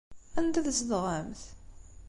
Anda 0.39 0.59
tzedɣemt? 0.65 1.41